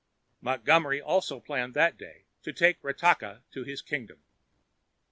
Montgomery 0.41 0.99
also 0.99 1.39
planned 1.39 1.75
that 1.75 1.95
day 1.95 2.23
to 2.41 2.51
take 2.51 2.81
Ratakka 2.81 3.43
to 3.51 3.63
his 3.63 3.83
kingdom. 3.83 4.23